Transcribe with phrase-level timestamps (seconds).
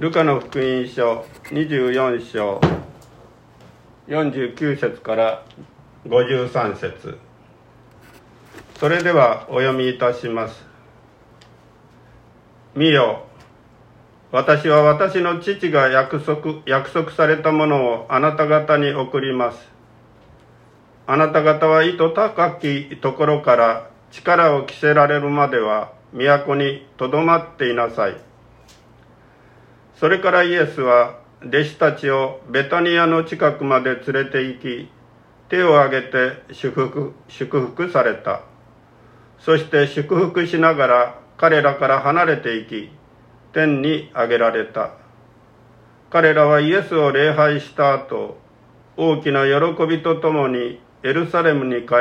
[0.00, 2.58] ルカの福音書24章
[4.08, 5.44] 49節から
[6.06, 7.18] 53節。
[8.78, 10.64] それではお読みいたします。
[12.74, 13.26] 見よ
[14.32, 19.58] 私は私の父が約束約束されたものをあなた方に送ります。
[21.06, 28.29] あなた方は意図高きところから力を着せられるまでは都にとどまっていなさい。
[30.00, 34.88] それからイエスは弟子たちをベタニアの近くまで連れて行き
[35.50, 38.40] 手を挙げて祝福祝福された。
[39.40, 42.88] そして祝福しながら彼らから離れていき
[43.52, 44.92] 天に上げられた。
[46.08, 48.38] 彼らはイエスを礼拝した後
[48.96, 51.94] 大きな喜びとともにエルサレムに帰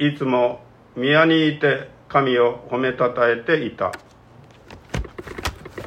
[0.00, 0.64] りいつも
[0.96, 3.92] 宮にいて神を褒めたたえていた。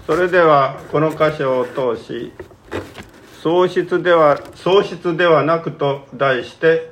[0.05, 2.31] それではこの箇所を通し
[3.41, 6.91] 喪失では喪失ではなくと題して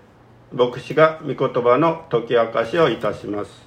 [0.51, 3.62] 牧師が御言葉の解き明かしをいたします。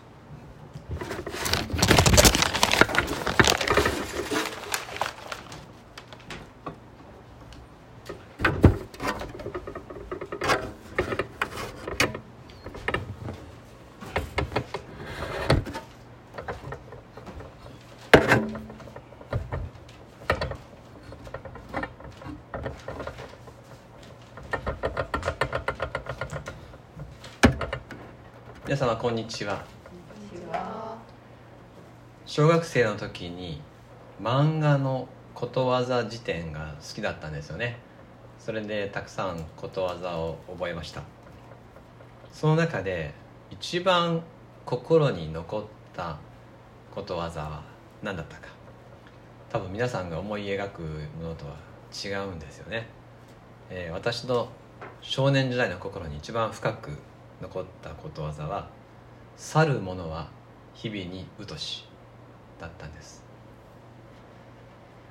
[28.77, 29.65] 皆様こんにちは。
[32.27, 33.63] 小学生の時に
[34.21, 37.79] 漫画のことわざ辞典が好きだったんですよね。
[38.39, 41.01] それでたくさんことわざを覚えました。
[42.31, 43.15] その中で
[43.51, 44.23] 一番
[44.67, 45.65] 心に残っ
[45.95, 46.19] た
[46.95, 47.63] ことわざは
[48.03, 48.49] 何だったか。
[49.49, 51.57] 多分皆さんが思い描くものとは
[51.95, 52.87] 違うんですよね、
[53.71, 54.51] えー、私の
[55.01, 56.91] 少年時代の心に一番深く
[57.41, 58.69] 残ったことわざは
[59.37, 60.29] 「去る者は
[60.75, 61.87] 日々にうとし」
[62.61, 63.25] だったんです。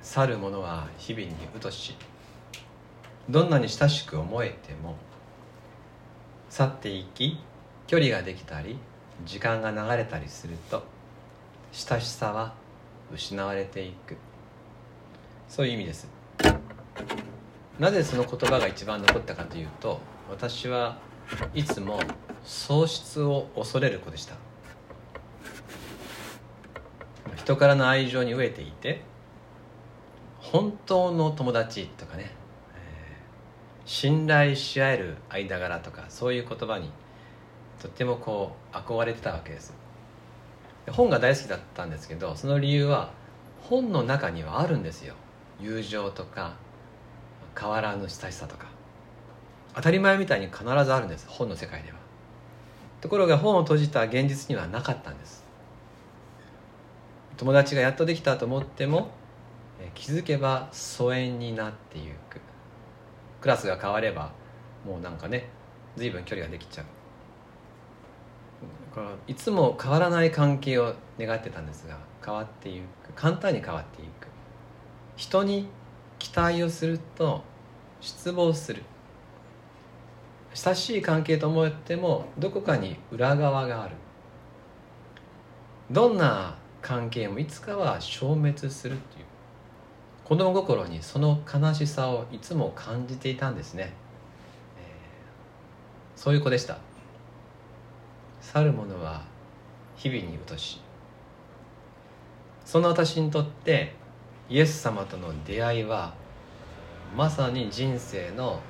[0.02, 1.96] 去る者は日々にうとし
[3.28, 4.94] どんなに親しく思えても
[6.48, 7.40] 去っていき
[7.88, 8.78] 距離ができたり
[9.24, 10.84] 時間が流れたりすると
[11.72, 12.54] 親しさは
[13.12, 14.16] 失われていく。
[15.48, 16.08] そういう意味です。
[17.78, 20.00] なぜその言葉が一番残ったかというと
[20.30, 20.98] 私は
[21.52, 22.00] いつも
[22.46, 24.36] 喪失を恐れる子でした。
[27.34, 29.02] 人からの愛情に飢えていて
[30.40, 32.30] 本当の友達とかね、
[33.84, 36.90] 信頼し合える間柄とかそういう言葉に
[37.80, 39.74] とってもこう憧れてたわけです。
[40.90, 43.10] 本が大好きだったんですけどその理由は
[43.60, 45.14] 本の中にはあるんですよ。
[45.60, 46.54] 友情とか
[47.58, 48.66] 変わらぬ親しさとか。
[49.74, 52.05] 当たり前みたいに必ずあるんです本の世界では。
[53.06, 55.44] ところが本を閉じた現実にはなかったんです。
[57.36, 59.10] 友達がやっとできたと思っても
[59.94, 62.40] 気づけば疎遠になっていく。
[63.40, 64.32] クラスが変われば
[64.84, 65.48] もうなんかね
[65.94, 66.86] 随分距離ができちゃう。
[69.28, 73.12] いつも変わらない関係を願ってたんですが変わっていく。
[73.14, 74.26] 簡単に変わっていく。
[75.14, 75.68] 人に
[76.18, 77.44] 期待をすると
[78.00, 78.82] 失望する
[80.56, 83.94] 親しい関係と思ってもどこかに裏側がある。
[85.90, 89.26] どんな関係もいつかは消滅するっていう。
[90.24, 93.92] 子供心にその悲しさをいつも感じていたんですね、
[94.78, 96.78] えー、そういう子でした。
[98.40, 99.24] 去る者は
[99.94, 100.80] 日々にうとし。
[102.64, 103.94] その私にとって
[104.48, 106.14] イエス様との出会いは
[107.14, 108.60] まさに人生の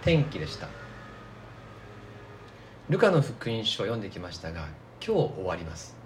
[0.00, 0.83] 転機でした。
[2.90, 4.68] ルカの福音書を読んできましたが
[5.04, 5.96] 今日終わります。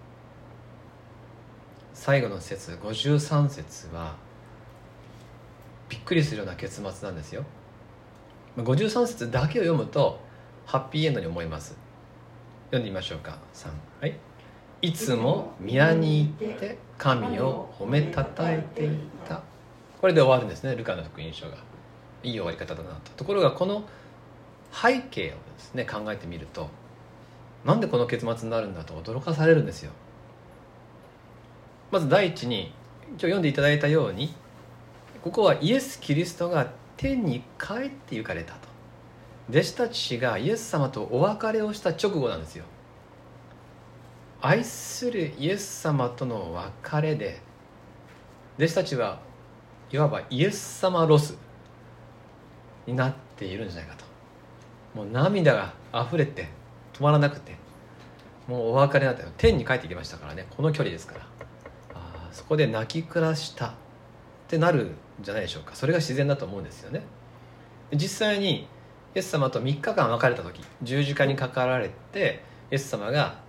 [1.93, 4.15] 最後の節53節は
[5.89, 7.45] びっくりするような結末なんですよ。
[8.57, 10.21] 53節だけを読むと
[10.67, 11.77] ハッピーエンドに思います。
[12.67, 13.39] 読んでみましょうか。
[13.55, 13.71] 3
[14.01, 14.17] はい。
[14.81, 18.91] いつも宮にいて神を褒めたたえてい
[19.29, 19.43] た。
[20.01, 21.57] これで終わるんですねルカの福音書が。
[22.23, 23.11] いい終わり方だなと。
[23.17, 23.83] ところがこの
[24.73, 26.69] 背景をですね考えてみると
[27.65, 29.91] なんでこの結末になるんだと驚かされるんですよ。
[31.91, 32.73] まず第一に
[33.09, 34.35] 今日読んでいただいたように
[35.23, 38.69] ここはイエス・キリストが天に帰って行かれたと。
[39.51, 42.65] 弟子たちがイエス様とお別れをした直後なんですよ。
[44.41, 47.41] 愛するイエス様との別れで
[48.57, 49.21] 弟子たちは
[49.91, 51.37] いわばイエス様ロス
[52.87, 54.08] になっているんじゃないかと。
[54.95, 56.49] もう涙が溢れて
[56.95, 57.57] 止まらなくて
[58.47, 61.27] もうお別れになったよ天に帰ってきましたからねこの距離ですから。
[61.95, 63.71] あそこで泣き暮らしたっ
[64.49, 65.75] てなるんじゃないでしょうか。
[65.75, 67.03] それが自然だと思うんですよね。
[67.93, 68.67] 実際に
[69.15, 73.41] イエス様と3日間別れた時十字架にかかられてイエス様が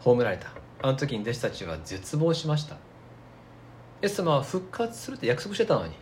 [0.00, 0.48] 葬られた。
[0.82, 2.74] あの時に弟子たちは絶望しました。
[2.74, 2.78] イ
[4.02, 5.94] エス様は復活するって約束してたのに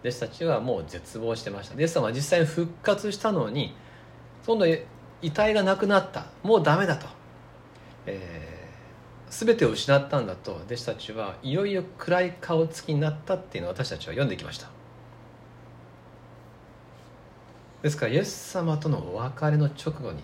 [0.00, 1.80] 弟子たちはもう絶望してました。
[1.80, 3.74] イエス様は実際に復活したのに
[4.46, 4.66] 今度
[5.22, 6.26] 遺体がなくなった。
[6.44, 7.06] もうダメだと、
[8.06, 10.54] えー、全てを失ったんだと。
[10.66, 14.68] 弟子たちはいよいよ暗い顔つきになったっていうのを私たちは読んできました。
[17.82, 20.22] ですからイエス様とのお別れの直後に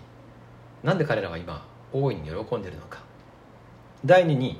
[0.83, 2.99] なんで彼らは今大いに喜んでいるのか。
[4.05, 4.59] 第二に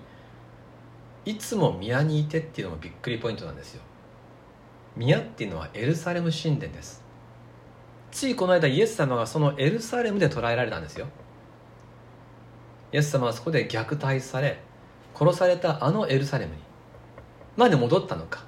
[1.25, 3.81] いつも宮にいてっていうのもびっくりポイントなんですよ。
[4.97, 7.02] 宮っていうのはエルサレム神殿です。
[8.13, 11.07] ついこの間イエス様がそのエルサレムで捕らえられたんですよ。
[12.91, 14.59] イエス様はそこで虐待され
[15.15, 16.61] 殺されたあのエルサレムに。
[17.57, 18.45] なんで戻ったのか。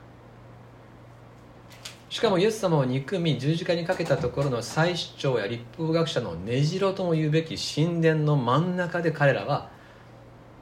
[2.09, 9.69] しかもイエス様を憎み十字架にかけたところの祭司長や立法学者の根城とも言うべき神殿の真ん中で彼らは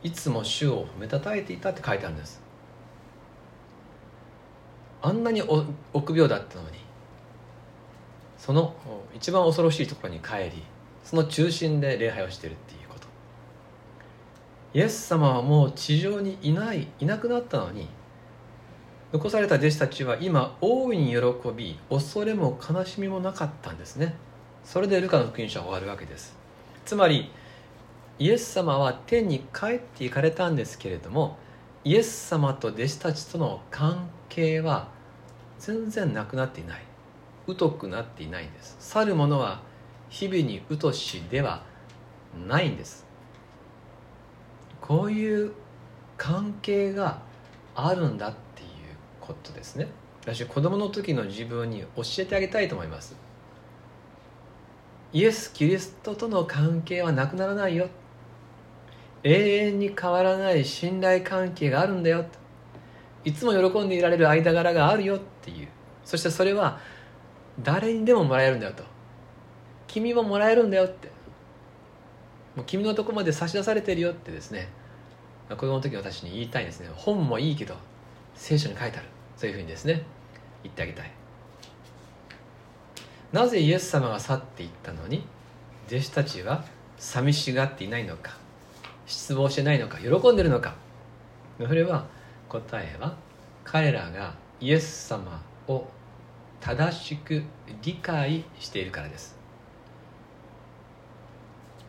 [0.01, 2.41] いつも主を褒めたたえていたって書いてあるんです。
[5.01, 6.82] あんなに臆病だったのに。
[8.45, 8.75] その
[9.16, 10.63] 一番恐ろしいところに帰り
[11.06, 13.07] その中心で礼拝をしているっていうこと。
[14.74, 17.88] イエス様はもう地上にいないいなくなったのに
[19.13, 21.18] 残された弟子たちは今大いに喜
[21.56, 24.13] び恐れも悲しみもなかったんですね。
[24.66, 26.36] それでルカの福音書は終わるわけです。
[26.84, 27.31] つまり
[28.19, 31.38] イエス様は天に帰って行かれたんですけれども
[31.86, 34.90] イエス様と弟子たちとの関係は
[35.60, 36.93] 全然なくなっていない。
[37.48, 38.78] 疎くなっていないんです。
[38.80, 39.62] 去る者は
[40.10, 41.63] 日々に疎しでは
[42.48, 43.06] ないんです。
[44.81, 45.54] こういう
[46.18, 47.22] 関係が
[47.75, 48.69] あるんだっていう
[49.19, 49.88] ことですね。
[50.22, 53.16] 私子供の時の自分に教えてあげたいと思います。
[55.12, 57.88] イエス・キリストとの関係はなくならないよ。
[59.24, 62.25] 永遠に変わらない信頼関係があるんだよ。
[63.24, 65.68] いつも喜んでいられる間柄があるよっていう。
[66.04, 66.80] そしてそれは
[67.61, 68.83] 誰にでももらえるんだよと。
[69.88, 71.09] 君ももらえるんだよって。
[72.55, 74.69] もう君のとこまで差し出されてるよってですね。
[75.50, 76.89] 子供の時私に言いたいんですね。
[76.95, 77.75] 本もいいけど
[78.35, 79.07] 聖書に書いてある。
[79.38, 80.03] そういうふうにですね。
[80.63, 81.11] 言ってあげたい。
[83.31, 85.25] なぜイエス様が去っていったのに
[85.88, 86.63] 弟子たちは
[86.97, 88.38] 寂しがっていないのか
[89.07, 90.75] 失望してないのか喜んでるのか。
[91.57, 92.06] それは
[92.49, 93.15] 答えは
[93.63, 95.85] 彼らがイエス様を
[96.63, 97.44] 正しく
[97.81, 99.36] 理解しているからです。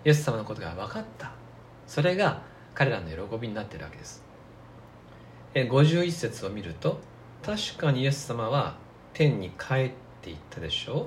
[0.05, 1.31] イエス様のことが分かった。
[1.87, 2.43] それが
[2.75, 4.25] 彼らの喜びになっているわけです。
[5.55, 6.98] 51節を見ると
[7.46, 8.75] 確かにイエス様は
[9.13, 11.06] 天に帰っていったでしょう。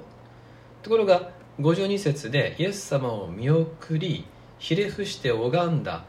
[0.82, 4.25] ところが52節でイエス様を見送り
[4.60, 6.06] ひれ伏して拝んだ。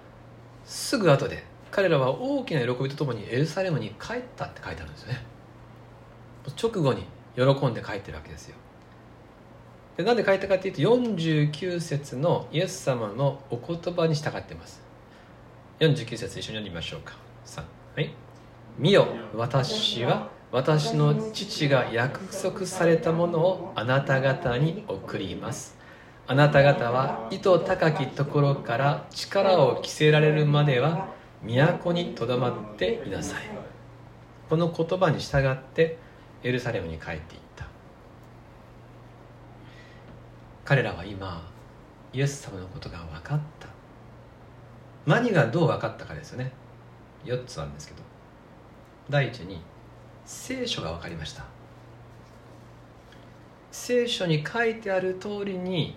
[0.64, 1.42] すぐ後で
[1.72, 5.26] 彼らは大きな喜びとともにエルサレムに帰ったって書いてあるんですね。
[6.56, 7.04] 直後に
[7.38, 8.56] 喜んで帰ってるわけですよ。
[9.96, 14.82] でなんで帰ったかっていうと49節のイエス様のお言葉に従ってます。
[15.80, 17.14] 49節一緒に読みましょうか。
[17.46, 17.62] 3
[17.96, 18.12] はい
[18.78, 25.76] 「見よ私は私の父が約束されたものをあなた方に送ります」
[26.26, 31.08] あなた方は糸高きところから力を着せられるまでは
[31.42, 33.42] 都にとどまっていなさい。
[34.50, 35.98] この言葉に従って
[36.42, 37.66] エルサレムに帰っていった。
[40.64, 41.50] 彼らは今
[42.12, 43.68] イエス様のことが分かった。
[45.06, 46.52] 何がどう分かったかですよね。
[47.24, 48.02] 4つあるんですけど。
[49.10, 49.60] 第一に
[50.24, 51.44] 聖書が分かりました。
[53.70, 55.96] 聖書に書いてある通りに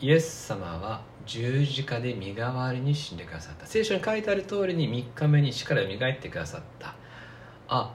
[0.00, 3.66] イエス様は十字架で身代わりに死んでくださった。
[3.66, 6.94] 聖書に書いてある通りに3日目に死から蘇ってくださった。
[7.68, 7.94] あ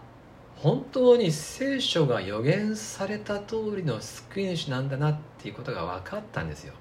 [0.66, 6.74] 本当に聖書が予言された通りの救い主なんだなっていうことが分かったんですよ。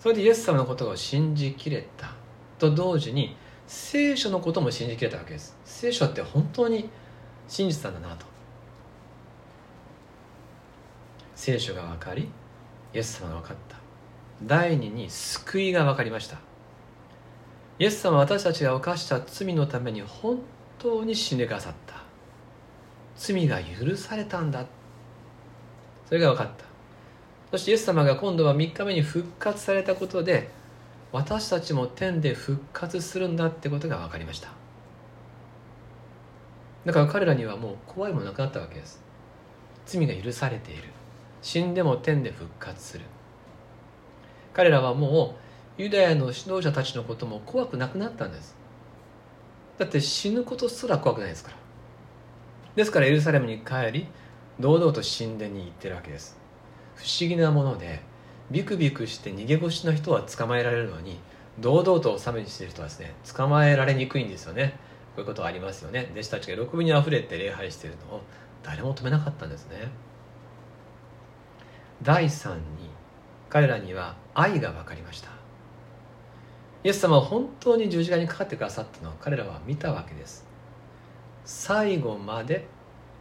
[0.00, 2.14] それでイエス様のことを信じきれた
[2.58, 3.36] と同時に
[3.66, 5.54] 聖書のことも信じきれたわけです。
[5.66, 6.88] 聖書って本当に
[7.46, 8.24] 真実なんだなと。
[11.34, 12.22] 聖書が分かり
[12.94, 13.76] イエス様が分かった。
[14.44, 16.38] 第二に救いが分かりました。
[17.78, 20.38] イエス様は私たちが犯した罪のために本
[20.78, 22.01] 当に死んでくださった。
[23.16, 24.64] 罪が許されたんだ。
[26.06, 26.64] それが分かった。
[27.50, 30.48] そしてイエス様が今度は3日目に復活されたことで
[31.12, 34.48] 私たちも天で復活するんだってことが分かりました。
[36.84, 39.02] だから彼らにはもう怖いもなくなったわけです。
[39.84, 40.84] 罪が許されている。
[41.42, 43.04] 死んでも天で復活する。
[44.54, 45.36] 彼らはも
[45.78, 48.56] うユダヤの指導者たちのことも怖くなくなったんです。
[49.78, 51.61] だって死ぬことすら怖くないですから。
[52.74, 54.06] ですからエルサレムに帰り
[54.58, 56.38] 堂々と神殿に行ってるわけです。
[56.94, 58.00] 不思議なもので
[58.50, 61.18] ビクビクして逃げ腰の人は捕まえられるのに
[61.58, 64.74] 堂々と納めにしてる人はですね捕まえられにくいんですよね。
[65.14, 66.10] こういうことはありますよね。
[66.12, 68.22] 弟子たちが喜びにあふれて礼拝しているのを
[68.62, 69.90] 誰も止めなかったんですね。
[72.02, 72.62] 第3に
[73.50, 75.30] 彼らには愛が分かりました。
[76.84, 80.51] イエス様は本当に十字架にかかってくださったのを彼らは見たわけです。
[81.44, 82.66] 最後まで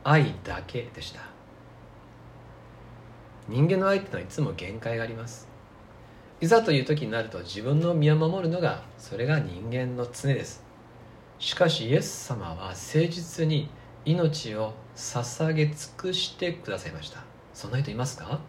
[0.04, 1.22] 愛だけでした。
[3.48, 5.48] 人間の愛ってのはいつも限界があります。
[6.40, 10.64] いざという時になると自分の身を守るのがそれが人間の常です。
[11.40, 13.70] しかしイエス様は誠実に
[14.06, 17.24] 命を捧げ尽くしてくださいました。
[17.54, 18.40] そんな人いますか？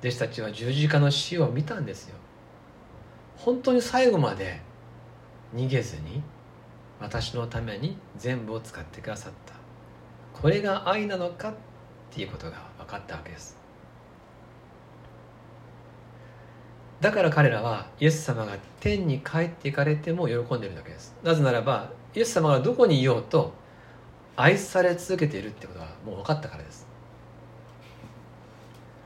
[0.00, 2.16] 弟子たちは十字架の死を見たんですよ。
[3.36, 4.60] 本当に最後まで
[5.54, 6.22] 逃げずに
[7.00, 9.54] 私のために全部を使ってくださった。
[10.40, 11.54] これが愛なのかっ
[12.10, 13.56] ていうことが分かったわけです。
[17.00, 21.14] だから彼らはイエス様が天に帰っていかれても喜んでいるわけです。
[21.22, 23.52] なぜならばイエス様がどこにいようと
[24.36, 26.86] 愛され続けているってことはもう分かったからです。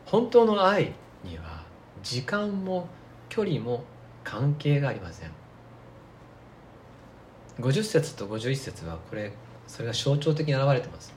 [0.06, 0.92] 本当の愛
[1.24, 1.62] には
[2.02, 2.88] 時間も
[3.28, 3.84] 距離も
[4.24, 5.39] 関係がありません。
[7.60, 9.32] 50節と51節はこれ
[9.66, 11.12] それが象徴的に表れてます。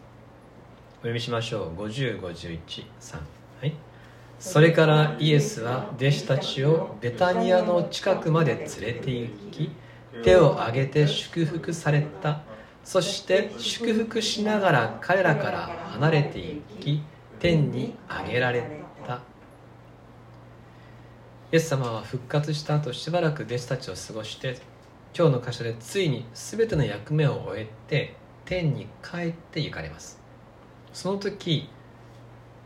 [0.93, 1.75] お読みしましょう。
[1.75, 2.59] 5051
[2.99, 3.73] 3はい。
[4.39, 9.71] それからイエスは弟子たちをベタニアの近くまで連れて行き
[10.23, 12.41] 手を挙げて祝福された。
[12.83, 17.01] そして祝福しながら彼らから離れていき
[17.39, 17.95] 天に
[18.25, 18.63] 上げられ
[19.07, 19.21] た。
[21.51, 24.57] イエス様は復活した後しばらく弟子たちを過ごして
[25.15, 28.15] 今日の箇所でついに全ての役目を終えて
[28.45, 30.19] 天に帰って行かれます。
[30.91, 31.69] その時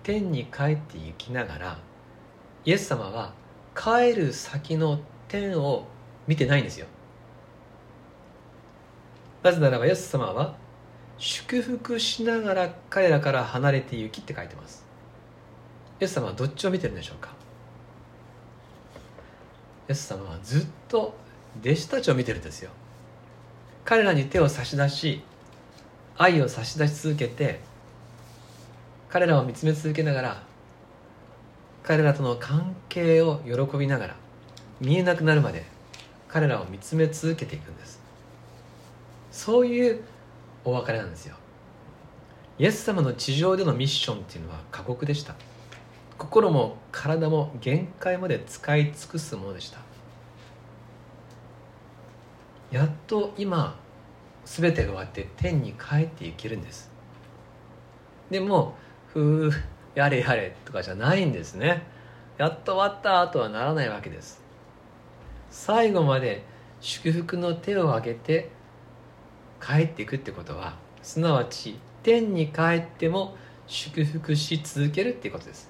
[0.01, 1.79] 天に帰って行きながら
[2.63, 3.33] イエス様は
[3.75, 5.87] 帰る先の天を
[6.25, 6.87] 見てないんですよ。
[9.43, 10.55] なぜならばイエス様は
[11.17, 14.85] 祝福しながら彼らから離れて行きって書いてます。
[15.99, 17.31] イエス様はどっちを見てるんでしょうか。
[19.89, 21.13] イエス様はずっと
[21.61, 22.71] 弟子たちを見てるんですよ。
[23.85, 25.21] 彼らに手を差し出し
[26.17, 27.61] 愛を差し出し続けて
[29.09, 30.43] 彼らを見つめ続けながら
[31.83, 34.15] 彼らとの関係を喜びながら
[34.81, 35.63] 見えなくなるまで
[36.27, 38.01] 彼らを見つめ続けていくんです。
[39.31, 40.03] そういう
[40.65, 41.35] お別れなんですよ。
[42.59, 45.35] イエス様の地上でのミッションっていうのは過酷でした。
[46.17, 49.79] 心も体も限界まで使い尽くすものでした。
[52.71, 53.79] やっと今
[54.45, 56.91] 全てが終わって天に帰っていけるんです。
[58.29, 58.75] でも
[59.07, 59.51] ふう
[59.95, 61.83] やれやれとかじゃないんですね。
[62.37, 64.41] やっと終わったとはならないわけです。
[65.49, 66.43] 最後まで
[66.81, 68.51] 祝福の手を挙げて
[69.61, 75.69] 帰っていくってことはすなわち天に帰っても祝福し続けるっていうことです。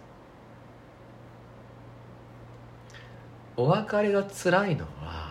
[3.55, 5.26] お別れが辛いのは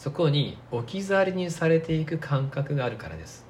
[0.00, 3.44] そこに置き去りにされていく感覚があるからです。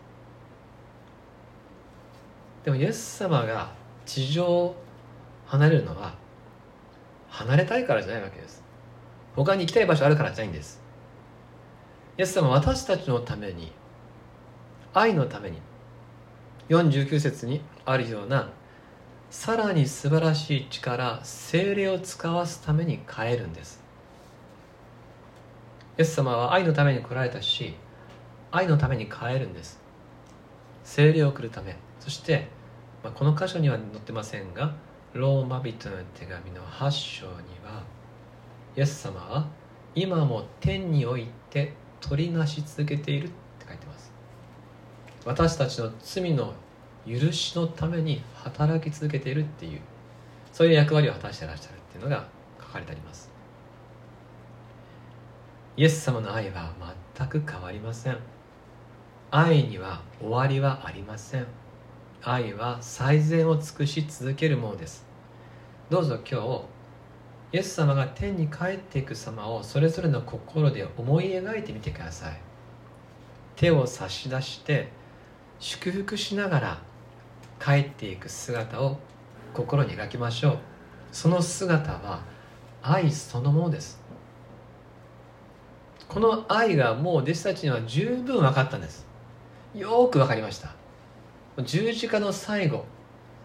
[2.65, 3.73] でもイエス様が
[4.05, 4.77] 地上を
[5.47, 6.17] 離れるのは
[7.29, 8.65] 離れたいからじゃないわけです。
[9.37, 10.83] 他に行きたい場所あるからじゃないんです。
[12.19, 13.71] イエス様は私たちのために
[14.93, 15.59] 愛のために
[16.69, 18.51] 49節にあるような
[19.31, 23.80] さらに素晴らしい力精霊を使わすために変えるんです。
[26.01, 27.75] イエス様は愛のために来られたし
[28.51, 29.79] 愛のために変えるんです。
[30.83, 31.77] 精霊を送るため。
[31.99, 32.49] そして、
[33.05, 34.75] まあ、この箇所には載ってませんが
[35.13, 37.83] ローマ人の手紙の8章には
[38.79, 39.47] イエス様は
[39.95, 43.29] 今も天において取りなし続けているっ
[43.59, 44.11] て書いてます。
[45.27, 46.55] 私たちの罪の
[47.07, 49.83] 許しのために働き続けているっていう
[50.51, 52.27] そういう役割を果たしてらっしゃるっていうのが
[52.59, 53.30] 書かれてあります。
[55.77, 56.73] イエス様の愛は
[57.17, 58.19] 全く変わりません。
[59.31, 61.47] 愛には終わりはありません。
[62.23, 65.07] 愛は最善を尽くし続けるものです。
[65.89, 66.63] どうぞ今日
[67.53, 72.41] イエス様が天に帰っていく様をそれぞれの心で思い描いてみてください。
[73.55, 74.89] 手を差し出して
[75.61, 76.79] 祝福しながら
[77.65, 78.99] 帰っていく姿を
[79.55, 80.59] 心に描きましょう。
[81.13, 82.23] その姿は
[82.83, 84.00] 愛そのものです。
[86.11, 89.07] この愛がもう弟子たちには十分分かったんです。
[89.77, 90.75] よく分かりました。
[91.63, 92.85] 十字架の最後。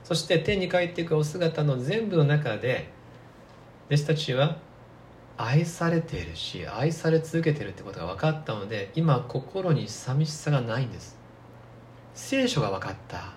[0.04, 2.90] そして天に帰っていくお姿の全部の中で
[3.86, 4.58] 弟子たちは
[5.38, 11.20] 愛されているし愛され続けているってことが分かったので今心に寂しさがないんです。
[12.16, 13.34] 聖書が分かった。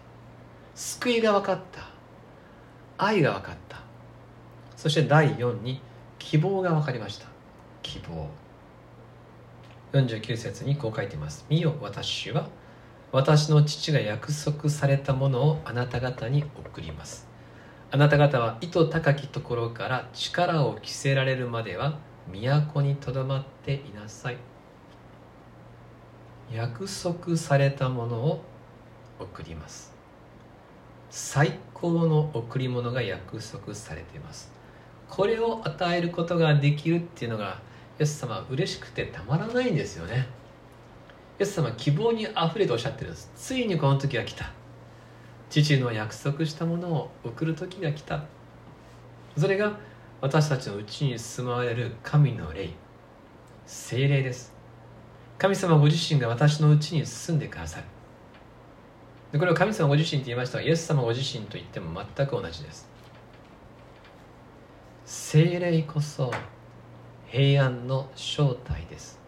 [0.75, 1.91] 救いが分かった。
[2.97, 3.79] 愛が分かった。
[4.75, 5.83] そして第4に
[6.19, 7.27] 希望が分かりました。
[7.83, 8.48] 希望。
[9.93, 12.49] 49節にこう書いています「見よ私は
[13.11, 17.27] 私の父が約束されたものをあなた方に送ります。
[17.91, 21.99] あなた方は糸高きところから力を着せられるまでは
[22.31, 24.37] 都にとどまっていなさい。
[26.53, 28.45] 約束されたものを
[29.19, 29.95] 送ります。
[31.09, 34.53] 最高の贈り物が約束されています。
[35.09, 37.63] これを与えることができるっていうのが
[37.99, 40.29] イエス様嬉しくてたまらないんですよね。
[41.39, 43.31] イエス様は希望にあふれておっしゃってるんです。
[43.37, 44.51] ついにこの時が来た。
[45.51, 48.25] 父の約束したものを送る時が来た。
[49.37, 49.79] それが
[50.21, 52.71] 私たちのうちに住まわれる神の霊。
[53.67, 54.53] 精霊です。
[55.39, 57.85] 神様ご自身が私のうちに住んでくださる。
[59.33, 62.89] でこれを神様ご自身と言いましたがイエス様ご自身と言っても全く同じです。
[65.05, 66.31] 精霊こそ
[67.31, 69.21] 平安の正体です。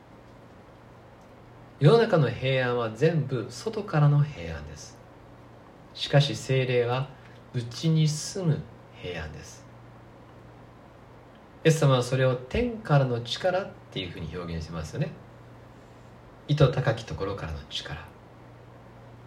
[1.80, 4.98] 世の中の平安は全部外からの平安です。
[5.92, 7.10] しかし精霊は
[7.52, 8.62] 内に住む
[9.02, 9.66] 平安です。
[11.62, 15.10] イエス様はそれを天からの力っていうふうに表現してますよね。
[16.48, 18.08] 意図高きところからの力。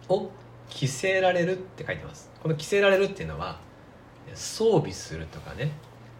[0.08, 0.30] を
[0.68, 2.28] 着せられるって書いてます。
[2.42, 3.60] この着せられるっていうのは
[4.34, 5.70] 装備するとかね。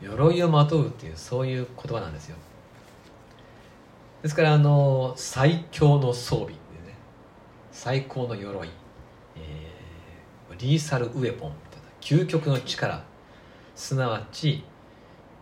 [0.04, 2.36] 鎧をまとうっていうそういう言葉なんですよ。
[4.22, 6.58] ですからあの最強の装備でね
[7.72, 8.70] 最高の鎧、
[9.36, 13.04] えー、リーサルウェポンみたいな究極の力。
[13.74, 14.64] すなわち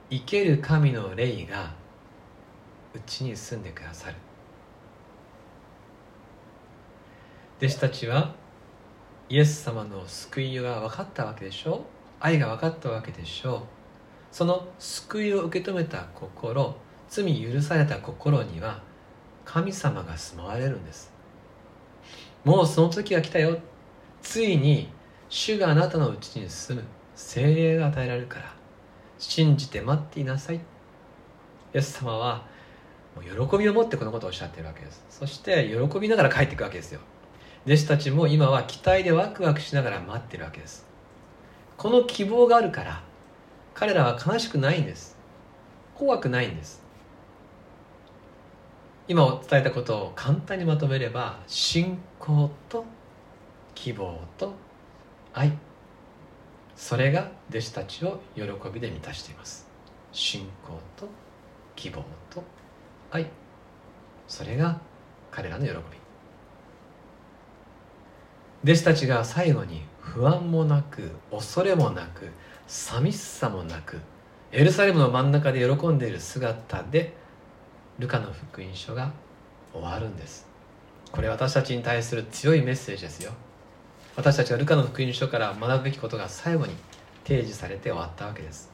[0.08, 1.74] 生ける神の霊が
[2.94, 4.16] うちに住んでくださる。
[7.58, 8.34] 弟子たちは
[9.28, 11.80] イエス様の救いが分かったわけでしょう。
[12.20, 13.81] 愛が分かったわけでしょう。
[14.32, 16.74] その救いを受け止めた心
[17.08, 18.80] 罪許された心には
[19.44, 21.12] 神様が住まわれるんです。
[22.42, 23.58] もうその時が来たよ。
[24.22, 24.88] ついに
[25.28, 28.54] 主があなたのうちに住む精霊が与えられるから
[29.18, 30.56] 信じて待っていなさい。
[30.56, 30.60] イ
[31.74, 32.46] エス様は
[33.14, 35.04] もう喜びを持ってこのことをおっしゃってるわけです。
[35.10, 37.00] そして喜びながら帰っていくわけですよ。
[37.66, 40.86] 弟子たちも今は期待でワクワクしながら待ってるわけです。
[41.76, 43.02] この希望があるから
[43.74, 45.16] 彼らは悲しくないんです。
[45.94, 46.82] 怖くないんです。
[49.08, 52.84] 今お伝えたことを簡単にまとめれば信仰と
[53.74, 54.54] 希望と
[55.34, 55.52] 愛。
[56.76, 59.68] それが弟子たちを喜びで満たしています。
[60.12, 61.08] 信仰と
[61.74, 62.42] 希望と
[63.10, 63.28] 愛。
[64.28, 64.80] それが
[65.30, 65.78] 彼らの喜び。
[68.64, 72.30] 弟子たちが最後に不安もなく恐れもなく
[72.72, 74.00] 寂しさもなく
[74.50, 77.12] エルサレムの真ん中で喜んでいる姿で
[77.98, 79.12] ルカの福音書が
[79.74, 80.46] 終わるんです。
[81.10, 83.32] これ私たちに対する強いメッセージですよ。
[84.16, 86.72] 私たちがルカの福音書から学ぶべきことが最後に
[87.24, 88.72] 提示されて終わったわけです。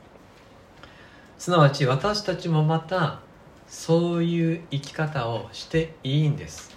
[1.36, 3.18] すなわち私たちもまた
[3.66, 6.72] そういう生き方をしていいんです。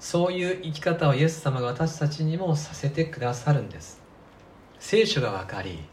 [0.00, 4.02] そういう生き方をイエス様が私たちにもさせてくださるんです。
[4.80, 5.91] 聖書が分かり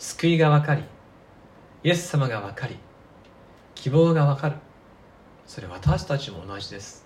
[0.00, 0.82] 救いが分かり
[1.84, 2.78] イエス様が分かり
[3.74, 4.56] 希望がわかる。
[5.46, 7.04] それ私たちも同じです。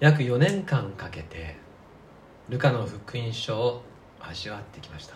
[0.00, 1.54] 約4年間かけて
[2.48, 3.82] ルカの福音書を
[4.20, 5.14] 味わってきました。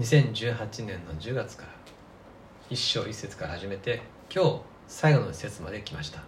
[0.00, 1.68] 2018年の10月から
[2.70, 4.00] 一章一節から始めて
[4.34, 6.22] 今日最後の節まで来ました。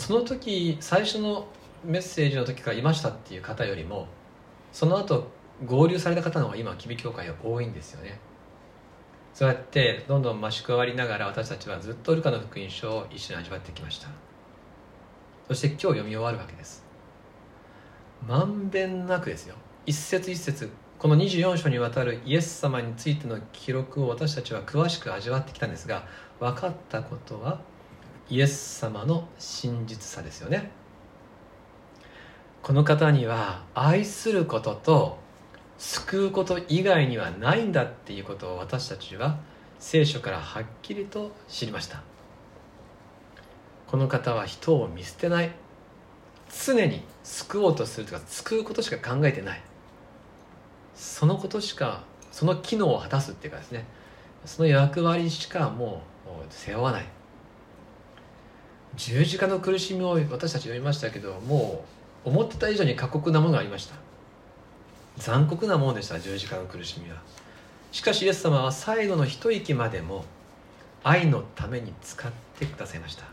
[0.00, 1.46] その時最初の
[1.84, 4.08] メッセージの時からいましたっていう方よりも
[4.72, 5.28] その後
[5.64, 8.18] 合流された方の方が今吉備教会は多いんですよね。
[9.34, 14.08] そうやってどんどん増し加わりながら私たちはずっとルカの福音書を一緒に味わってきました。
[15.48, 16.84] そして今日読み終わるわけです。
[18.26, 19.54] まんべんなくですよ。
[19.86, 26.06] 一節一節この24章にわたるイエス様についての記録を私たちは詳しく味わってきたんですが
[26.38, 27.60] 分かったことは
[28.30, 30.70] イエス様の真実さですよね。
[32.62, 35.18] この方には愛することと
[35.78, 39.38] 救うこと以外にはないんだっていうことを私たちは
[39.80, 42.02] 聖書からはっきりと知りました。
[43.88, 45.50] この方は人を見捨てない。
[46.64, 49.62] 常に救おうとするとか救うことしか考えてない。
[50.94, 53.86] そのことしかその機能を果たすっていうかですね。
[54.44, 57.06] その役割しかもう背負わない。
[58.94, 63.94] 十字架の苦しみを私たち読みましたけどもう思ってた以上に過酷なものがありました。
[65.16, 67.16] 残酷なものでした十字架の苦しみは。
[67.90, 70.24] しかしイエス様は最後の一息までも
[71.04, 73.24] 愛のために使ってくださいました。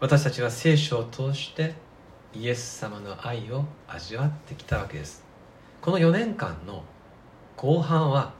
[0.00, 1.74] 私たちは聖書を通して
[2.34, 5.22] イエス様の愛を味わってきたわけです。
[5.80, 6.82] この4年間の
[7.56, 8.32] 後半は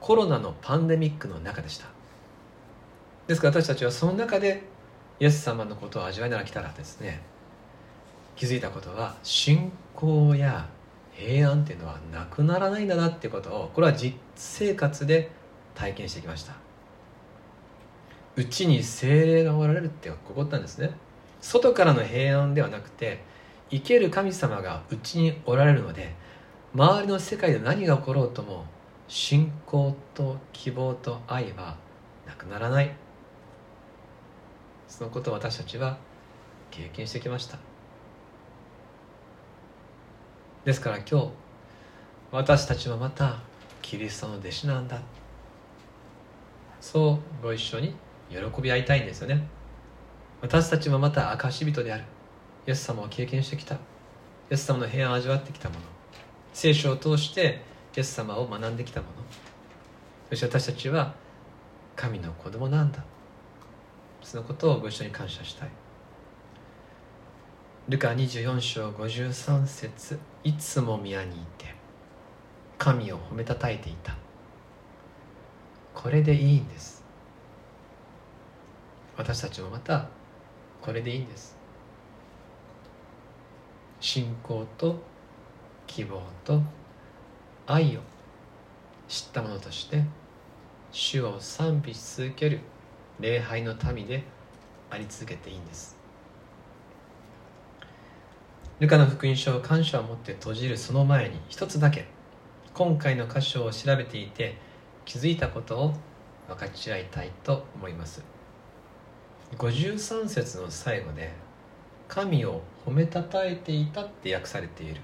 [0.00, 1.86] コロナのパンデミックの中でした。
[3.26, 4.62] ですから私たちはその中で
[5.20, 7.20] イエス様のことを味わいながら来たらですね
[8.42, 10.68] 気づいたことは信仰や
[11.12, 15.30] 平安っていうのはなくならないんだなっていうことをこれは実生活で
[15.76, 16.54] 体験してきました。
[18.34, 20.90] うちに精霊がおられるってここったんですね。
[21.40, 23.22] 外からの平安ではなくて
[23.70, 26.12] 生ける神様がうちにおられるので
[26.74, 28.66] 周りの世界で何が起ころうとも
[29.06, 31.76] 信仰と希望と愛は
[32.26, 32.92] なくならない。
[34.88, 35.96] そのことを私たちは
[36.72, 37.71] 経験してきました。
[40.64, 41.28] ですから今日
[42.30, 43.38] 私たちはまた
[43.82, 45.00] キリストの弟子なんだ。
[46.80, 47.94] そうご一緒に
[48.30, 49.44] 喜び合いたいんですよね。
[50.40, 52.04] 私たちもまた証人である。
[52.66, 53.74] イエス様を経験してきた。
[53.74, 53.78] イ
[54.50, 55.80] エス様の平安を味わってきたもの。
[56.52, 57.60] 聖書を通して
[57.96, 59.12] イエス様を学んできたもの。
[60.30, 61.12] そして私たちは
[61.96, 63.02] 神の子供なんだ。
[64.22, 65.81] そのことをご一緒に感謝したい。
[67.88, 71.74] ルカ24章53節いつも宮にいて
[72.78, 74.14] 神を褒めたたえていた。
[75.92, 77.02] これでいいんです。
[79.16, 80.06] 私たちもまた
[80.80, 81.56] これでいいんです。
[83.98, 85.02] 信仰と
[85.88, 86.62] 希望と
[87.66, 88.00] 愛を
[89.08, 90.04] 知ったものとして
[90.92, 92.60] 主を賛美し続ける
[93.18, 94.22] 礼拝の民で
[94.88, 96.01] あり続けていいんです。
[98.80, 102.06] ルカの福音書を感謝を持って閉じるその前に一つだけ
[102.74, 104.56] 今回の箇所を調べていて
[105.04, 105.94] 気づいたことを
[106.48, 108.22] 分かち合いたいと思います。
[109.58, 111.32] 53節の最後で
[112.08, 115.00] 「神を褒めたたえていた」って訳されている。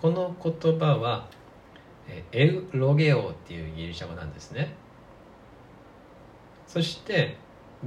[0.00, 1.28] この言葉は
[2.32, 4.74] エウロゲオっていうギリシャ語なんですね。
[6.66, 7.36] そして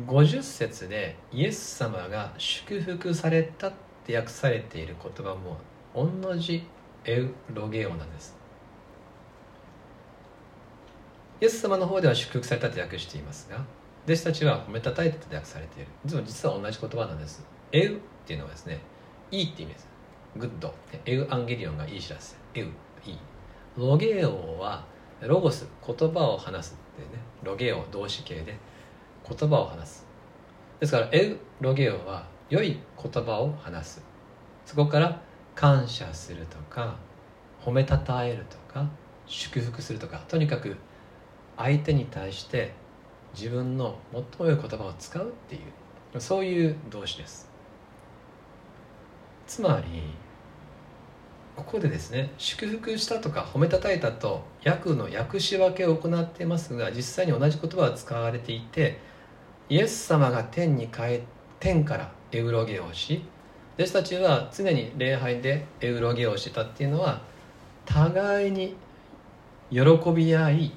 [0.05, 3.73] 50節でイエス様が祝福されたっ
[4.07, 5.57] て訳されている言葉も
[5.93, 6.63] 同じ
[7.05, 8.35] εὐλογέω なんです。
[11.39, 13.63] イエス様の方では祝福されたと訳していますが
[14.05, 15.89] 弟子たちは褒めたたえてと訳されている。
[16.05, 17.45] でも実は同じ言葉なんです。
[17.71, 18.79] εὖ っていうのはですね
[19.29, 19.87] いいって意味です。
[20.37, 22.65] Good。εὐαγγέλιον がいい知らせ εὖ
[23.05, 23.19] いい
[23.75, 24.85] λογέω は
[25.21, 27.21] λόγος 言葉を話すってね。
[27.43, 28.57] λογέω 動詞形で
[29.27, 30.07] 言葉を話す。
[30.79, 34.03] ですからエウロゲオは良い言葉を話す。
[34.65, 35.21] そこから
[35.55, 36.95] 感謝するとか
[37.63, 38.87] 褒めたたえるとか
[39.25, 40.77] 祝福するとかとにかく
[41.57, 42.73] 相手に対して
[43.33, 45.59] 自分の最も良い言葉を使うってい
[46.15, 47.49] うそういう動詞です。
[49.45, 50.01] つまり
[51.55, 58.99] ここでですね祝福したとか褒めたたえたと訳の訳し分けを行っていますが実際に同じ言葉が使われていて
[59.69, 61.21] イエス様が天に帰
[61.59, 63.23] 天からエウロゲをし
[63.77, 67.21] 弟子たちは常に礼拝でエウロゲをしたっていうのは
[67.85, 68.75] 互いに
[69.69, 69.81] 喜
[70.15, 70.71] び合い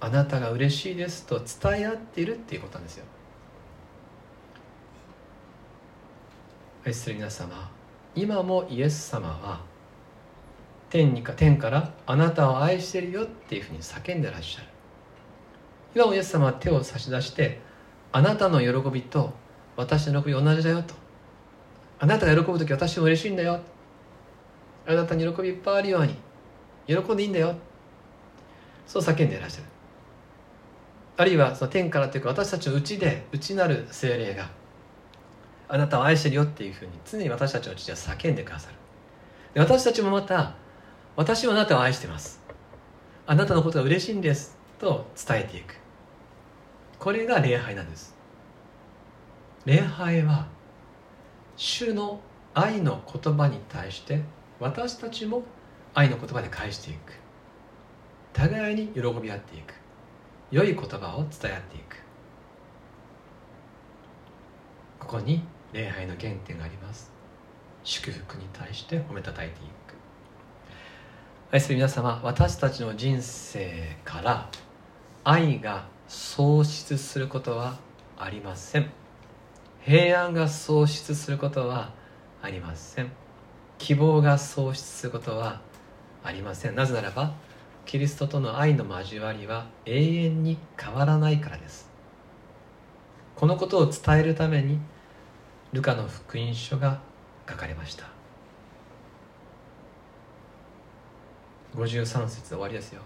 [0.00, 3.04] あなたが嬉しいですと伝え合っているっていうことなんですよ。
[6.84, 7.70] 愛する皆様。
[8.14, 9.60] 今もイエス様は
[10.88, 14.66] 天にか天からあなたを愛してるよっていうふうに叫んでらっしゃる。
[15.94, 17.60] 今もイエス様は手を差し出して
[18.16, 19.30] あなたの喜びと
[19.76, 20.94] 私の喜び同じだよと。
[21.98, 23.60] あなたが喜ぶ時私も嬉しいんだよ。
[24.86, 26.14] あなたに喜びいっぱいあるように
[26.86, 27.54] 喜んでいいんだよ。
[28.86, 29.64] そう叫んでいらっしゃる。
[31.18, 34.48] あるいはその天からというか私たちのうちで内なる精霊が
[35.68, 38.76] あなたを愛してるよっていうふうに常に私たちのうちでは叫んでくださる。
[39.52, 40.54] で私たちもまた
[41.16, 42.40] 私はあなたを愛してます。
[43.26, 45.85] あなたのことが嬉しいんですと伝えていく。
[46.98, 48.14] これが礼拝なんです。
[49.64, 50.46] 礼拝は
[51.56, 52.20] 主の
[52.54, 54.22] 愛の言葉に対して
[54.60, 55.42] 私たちも
[55.94, 57.12] 愛の言葉で返していく。
[58.32, 59.74] 互いに喜び合っていく。
[60.50, 61.96] 良い言葉を伝え合っていく。
[65.00, 67.10] ここに礼拝の原点があります。
[67.82, 69.56] 祝福に対して褒めたたえてい
[69.86, 69.94] く。
[71.52, 74.50] 愛する皆様私たちの人生から
[75.24, 77.78] 愛が喪失することは
[78.16, 78.90] ありません。
[79.80, 81.92] 平安が喪失することは
[82.42, 83.10] ありません。
[83.78, 85.60] 希望が喪失することは
[86.22, 86.74] ありません。
[86.74, 87.34] なぜならば
[87.84, 91.88] キリストとの愛の交わりは永遠に変わらないからです。
[93.34, 94.78] このことを伝えるために
[95.72, 97.00] ルカの福音書が
[97.48, 98.06] 書かれました。
[101.76, 103.02] 53節終わりですよ。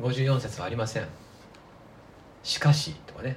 [0.00, 1.23] 54節はありません。
[2.44, 3.36] しかしとかね。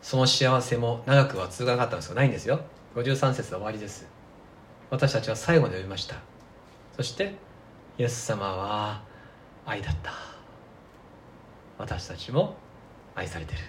[0.00, 2.60] その幸せも長くは続かなかったんですがないんですよ。
[2.96, 4.08] 53節は終わりです。
[4.90, 6.16] 私たちは最後に読みました。
[6.96, 7.34] そして
[7.98, 9.02] イエス様は
[9.66, 10.12] 愛だった。
[11.76, 12.56] 私たちも
[13.14, 13.60] 愛されてる。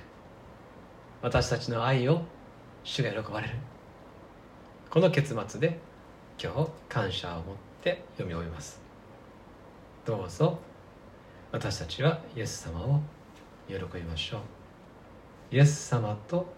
[1.21, 2.21] 私たちの愛を
[2.83, 3.55] 主が喜ばれる。
[4.89, 5.77] この結末で
[6.41, 7.43] 今日感謝を持っ
[7.83, 8.79] て読み終えます。
[10.05, 10.57] どうぞ
[11.51, 13.01] 私たちはイエス様を
[13.69, 14.41] 喜びましょう。
[15.55, 16.51] イエス様と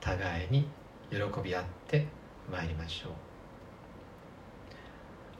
[0.00, 0.66] 互いに
[1.10, 2.06] 喜び合って
[2.50, 3.12] まいりましょう。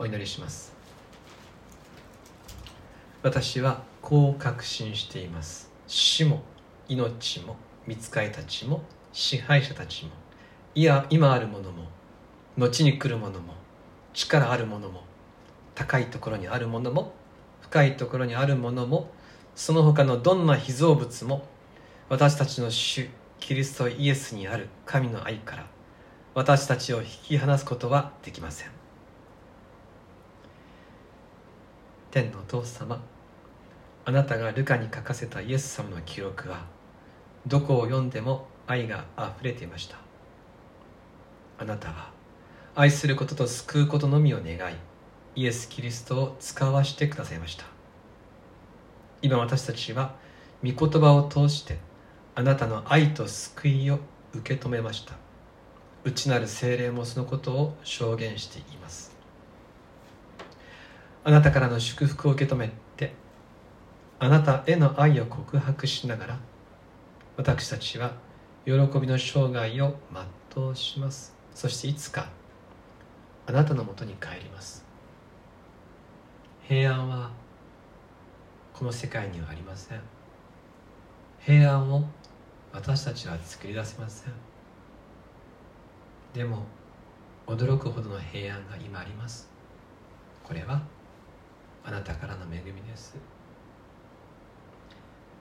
[0.00, 0.74] お祈りします。
[3.22, 5.72] 私はこう確信しています。
[5.86, 6.42] 死も
[6.86, 10.10] 命も見つかりたちも支配者たちも
[10.74, 11.88] いや今あるものも
[12.58, 13.54] 後に来るものも
[14.12, 15.04] 力あるものも
[15.74, 17.14] 高いところにあるものも
[17.62, 19.10] 深いところにあるものも
[19.56, 21.46] その他のどんな被造物も
[22.10, 23.08] 私たちの主
[23.40, 25.66] キリストイエスにある神の愛から
[26.34, 28.70] 私たちを引き離すことはできません。
[32.10, 33.02] 天のお父様
[34.04, 36.66] あなたがルカに書かせたイエス様の記録は
[37.46, 39.96] どこを読んでも愛があふれていました。
[41.58, 42.10] あなたは
[42.74, 44.74] 愛することと救うことのみを願い
[45.34, 47.75] イエス・キリストを使わしてくださいました。
[49.22, 50.14] 今私たちは
[50.64, 51.78] 御言葉を通して
[52.34, 53.98] あなたの愛と救いを
[54.34, 55.14] 受け止めました。
[56.04, 59.16] 内なる精霊もそのことを証言しています。
[61.24, 63.12] あなたからの祝福を受け止めて
[64.20, 66.38] あなたへの愛を告白しながら
[67.36, 68.12] 私たちは
[68.64, 69.96] 喜びの生涯を
[70.54, 71.34] 全うします。
[71.54, 72.28] そしていつか
[73.46, 74.84] あなたのもとに帰ります。
[76.68, 77.30] 平安は
[78.78, 80.00] この世界にはありません。
[81.40, 82.04] 平安を
[82.74, 84.32] 私たちは作り出せません。
[86.34, 86.66] でも
[87.46, 89.48] 驚くほどの平安が今あります。
[90.44, 90.82] これは
[91.86, 93.16] あなたからの恵みです。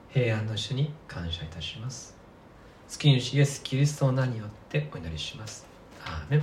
[0.08, 2.16] 平安の主に感謝いたします。
[2.88, 5.66] 月主イエス・キリストの名によってお祈りします。
[6.02, 6.42] アーメン。